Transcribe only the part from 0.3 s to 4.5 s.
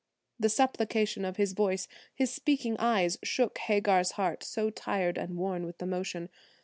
The supplication of his voice, his speaking eyes, shook Hagar's heart,